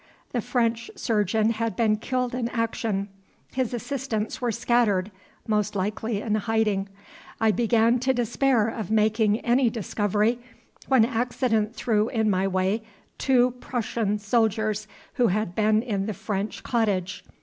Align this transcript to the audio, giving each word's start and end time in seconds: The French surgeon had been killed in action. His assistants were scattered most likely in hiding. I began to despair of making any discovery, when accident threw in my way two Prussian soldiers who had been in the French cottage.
The 0.31 0.41
French 0.41 0.89
surgeon 0.95 1.51
had 1.51 1.75
been 1.75 1.95
killed 1.97 2.33
in 2.33 2.49
action. 2.49 3.07
His 3.53 3.71
assistants 3.71 4.41
were 4.41 4.51
scattered 4.51 5.11
most 5.45 5.75
likely 5.75 6.21
in 6.21 6.33
hiding. 6.33 6.89
I 7.39 7.51
began 7.51 7.99
to 7.99 8.11
despair 8.11 8.67
of 8.67 8.89
making 8.89 9.41
any 9.41 9.69
discovery, 9.69 10.39
when 10.87 11.05
accident 11.05 11.75
threw 11.75 12.09
in 12.09 12.31
my 12.31 12.47
way 12.47 12.81
two 13.19 13.51
Prussian 13.59 14.17
soldiers 14.17 14.87
who 15.13 15.27
had 15.27 15.53
been 15.53 15.83
in 15.83 16.07
the 16.07 16.15
French 16.15 16.63
cottage. 16.63 17.23